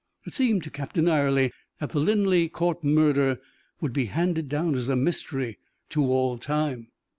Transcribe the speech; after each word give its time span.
It 0.25 0.33
seemed 0.33 0.63
to 0.63 0.71
Captain 0.71 1.05
Ayrley, 1.05 1.51
that 1.79 1.91
the 1.91 1.99
Linleigh 1.99 2.47
Court 2.49 2.83
murder 2.83 3.39
would 3.81 3.93
be 3.93 4.05
handed 4.05 4.49
down 4.49 4.73
as 4.73 4.89
a 4.89 4.95
mystery 4.95 5.59
to 5.89 6.01
all 6.05 6.39
time. 6.39 6.87